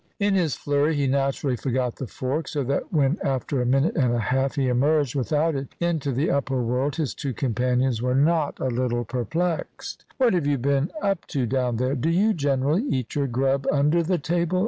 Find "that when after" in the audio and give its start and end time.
2.63-3.61